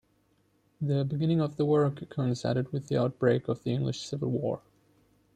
[0.81, 4.61] The beginning of the work coincided with the outbreak of the English Civil War.